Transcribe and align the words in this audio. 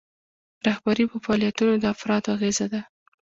رهبري 0.67 1.05
په 1.11 1.17
فعالیتونو 1.23 1.73
د 1.79 1.85
افرادو 1.95 2.27
اغیزه 2.35 2.65
ده. 2.73 2.81